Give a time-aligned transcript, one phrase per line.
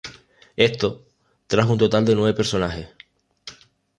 [0.55, 1.05] Esto
[1.45, 2.87] trajo un total de nueve personajes.